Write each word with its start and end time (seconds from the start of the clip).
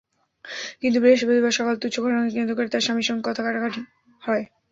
কিন্তু 0.81 0.97
বৃহস্পতিবার 0.99 1.57
সকালে 1.57 1.77
তুচ্ছ 1.81 1.95
ঘটনাকে 2.03 2.31
কেন্দ্র 2.35 2.53
করে 2.57 2.67
তাঁর 2.67 2.85
স্বামীর 2.85 3.07
সঙ্গে 3.07 3.25
কথা-কাটাকাটি 3.27 3.81
হয়। 4.21 4.43